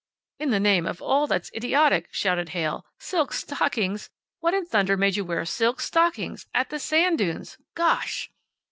"In 0.39 0.49
the 0.49 0.59
name 0.59 0.87
of 0.87 0.99
all 0.99 1.27
that's 1.27 1.51
idiotic!" 1.53 2.07
shouted 2.11 2.49
Heyl. 2.49 2.87
"Silk 2.97 3.31
stockings! 3.33 4.09
What 4.39 4.55
in 4.55 4.65
thunder 4.65 4.97
made 4.97 5.15
you 5.15 5.23
wear 5.23 5.45
silk 5.45 5.79
stockings! 5.79 6.47
At 6.55 6.71
the 6.71 6.79
sand 6.79 7.19
dunes! 7.19 7.59
Gosh!" 7.75 8.31